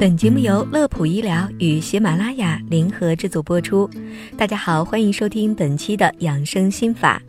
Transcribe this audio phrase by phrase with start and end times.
[0.00, 3.86] 本节目由乐普医疗与喜马拉雅联合制作播出。
[4.34, 7.20] 大家好，欢迎收听本期的养生心法。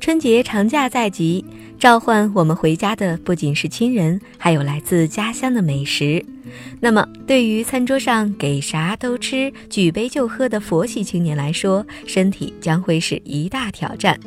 [0.00, 1.44] 春节长假在即，
[1.78, 6.20] 召唤我们回家的不仅是亲人，还有来自家乡的美食。
[6.80, 14.18] 那么，对于餐桌上给啥都吃、举杯就喝的佛系青年来说，身体将会是一大挑战。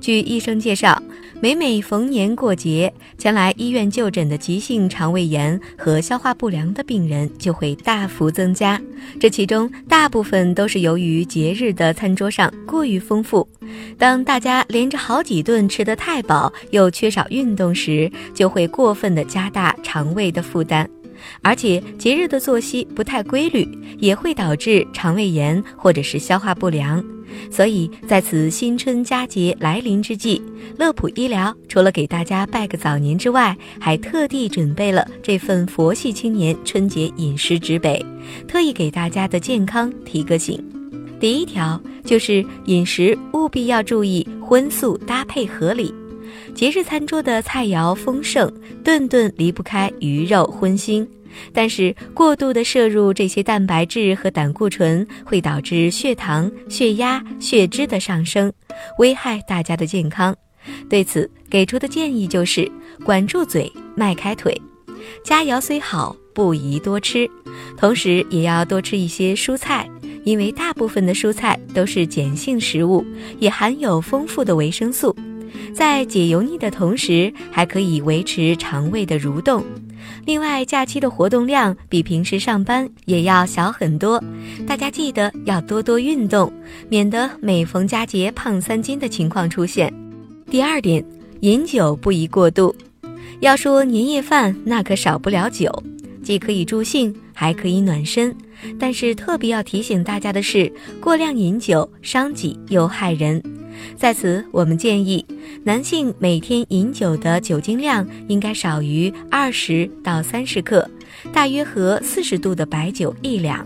[0.00, 1.00] 据医生介绍，
[1.40, 8.80] 每每逢年过节，前来医院就诊的急性肠胃炎和消化不良的病人就会大幅增加。
[9.18, 13.48] 这其中大部分都是由于节日的餐桌上过于丰富。
[13.98, 20.88] 当大家连着好几顿吃得太饱，又缺少运动时，就会过分的加大肠胃的负担。
[21.40, 23.66] 而且节日的作息不太规律，
[23.98, 27.02] 也会导致肠胃炎或者是消化不良。
[27.50, 30.40] 所以在此新春佳节来临之际，
[30.78, 38.04] 乐普医疗除了给大家拜个早年之外，还特地准备了这份佛系青年春节饮食指北，
[38.46, 40.62] 特意给大家的健康提个醒。
[41.20, 45.94] 第一条就是饮食务必要注意荤素搭配合理。
[46.54, 51.06] 节日餐桌的菜肴丰盛，顿顿离不开鱼肉荤腥。
[51.52, 58.52] 但是过度的摄入这些蛋白质和胆固醇，会导致血糖、血压、血脂的上升，
[58.98, 60.34] 危害大家的健康。
[60.88, 62.70] 对此给出的建议就是：
[63.04, 64.56] 管住嘴，迈开腿。
[65.24, 67.28] 佳肴虽好，不宜多吃，
[67.76, 69.88] 同时也要多吃一些蔬菜，
[70.24, 73.04] 因为大部分的蔬菜都是碱性食物，
[73.40, 75.14] 也含有丰富的维生素。
[75.74, 79.64] 在解油腻的同时，还可以维持肠胃的蠕动。
[80.24, 84.22] 另外，假期的活动量比平时上班也要小很多。
[84.66, 86.52] 大家记得要多多运动，
[86.88, 89.92] 免得每逢佳节胖三斤的情况出现。
[90.50, 91.04] 第二点，
[91.40, 92.74] 饮酒不宜过度。
[93.40, 95.70] 要说年夜饭，那可少不了酒，
[96.22, 98.34] 既可以助兴，还可以暖身。
[98.78, 103.42] 但是特别要提醒大家的是，过量饮酒伤己又害人。
[103.96, 105.24] 在此，我们建议
[105.64, 110.88] 男性每天饮酒的酒精量应该少于二十到三十克，
[111.32, 113.64] 大约和四十度的白酒一两；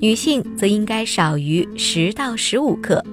[0.00, 3.04] 女性则应该少于十到十五克。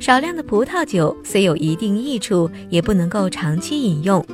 [0.00, 4.24] 少量的葡萄酒虽有一定益处，也不能够长期饮用，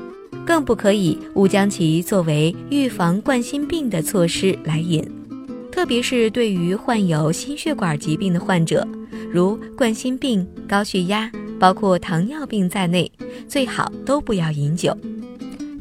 [0.44, 5.04] 更不可以误将其作为预防冠心病的措施来饮。
[5.70, 8.86] 特别是对于患有心血管疾病的患者，
[9.32, 11.30] 如冠心病、高血压。
[11.60, 13.10] 包括糖尿病在内，
[13.46, 14.96] 最好都不要饮酒。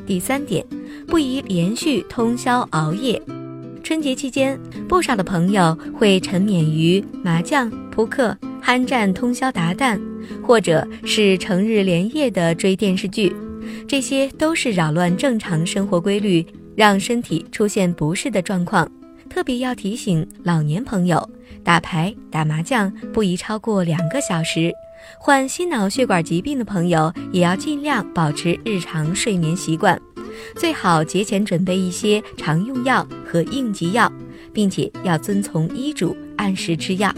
[0.05, 0.63] 第三点，
[1.07, 3.19] 不宜连续通宵熬夜。
[3.81, 4.59] 春节期间，
[4.89, 9.99] 不少的朋友会沉湎于麻将、扑克、酣战通宵达旦，
[10.43, 13.33] 或者是成日连夜的追电视剧，
[13.87, 18.91] 这些都是扰乱正常生活规律，让身体出现不适的状况。
[19.29, 21.29] 特别要提醒老年朋友，
[21.63, 24.71] 打牌、打麻将不宜超过两个小时。
[25.17, 29.99] 患心脑血管疾病的朋友也要尽量保持日常睡眠习惯，
[30.57, 34.11] 最好节前准备一些常用药和应急药，
[34.53, 37.13] 并且要遵从医嘱按时吃药。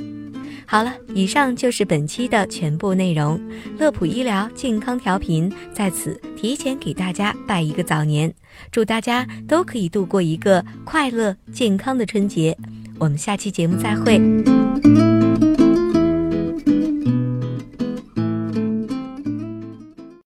[0.72, 3.38] 好了，以上就是本期的全部内容。
[3.78, 8.34] 乐普医疗健康调频在此提前给大家拜一个早年，
[8.72, 12.58] 祝大家都可以度过一个快乐健康的春节。
[12.98, 15.11] 我们下期节目再会。